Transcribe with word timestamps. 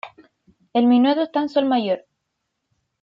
El 0.73 0.87
minueto 0.87 1.21
está 1.21 1.41
en 1.43 1.49
"sol 1.49 1.65
mayor". 1.65 2.07